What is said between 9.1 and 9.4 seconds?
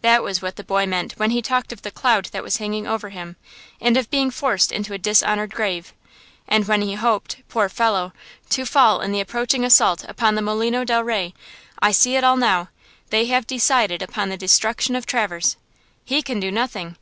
the